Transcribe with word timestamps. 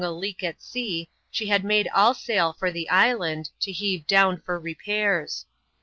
a 0.03 0.09
leak 0.09 0.41
at 0.41 0.59
sea, 0.63 1.07
she 1.29 1.45
had 1.45 1.63
made 1.63 1.87
all 1.93 2.15
sail 2.15 2.53
for 2.57 2.71
the 2.71 2.89
island, 2.89 3.51
to 3.59 3.71
heave 3.71 4.07
down 4.07 4.35
for 4.41 4.59
repairs. 4.59 5.45